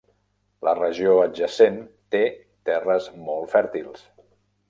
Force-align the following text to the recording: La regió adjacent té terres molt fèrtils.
La 0.67 0.71
regió 0.79 1.11
adjacent 1.25 1.77
té 2.15 2.23
terres 2.71 3.11
molt 3.29 3.53
fèrtils. 3.59 4.05